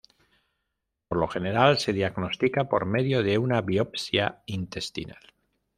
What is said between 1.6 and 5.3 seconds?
se diagnostica por medio de una biopsia intestinal.